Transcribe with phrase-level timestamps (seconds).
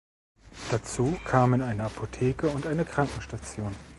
[0.71, 3.75] Dazu kamen eine Apotheke und eine Krankenstation.